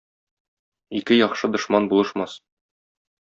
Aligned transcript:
Ике 0.99 1.17
яхшы 1.19 1.49
дошман 1.57 1.91
булышмас. 1.91 2.39